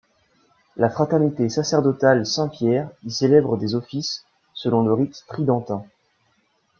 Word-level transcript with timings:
La 0.77 0.89
Fraternité 0.89 1.47
sacerdotale 1.47 2.25
Saint-Pierre 2.25 2.89
y 3.03 3.11
célèbre 3.11 3.55
des 3.55 3.75
offices 3.75 4.25
selon 4.55 4.81
le 4.83 4.95
rite 4.95 5.23
tridentin. 5.27 5.85